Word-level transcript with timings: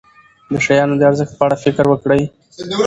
د 0.51 0.53
شیانو 0.65 0.95
د 0.99 1.03
ارزښت 1.09 1.33
په 1.37 1.43
اړه 1.45 1.55
فکر 1.63 1.85
وکړئ. 1.89 2.21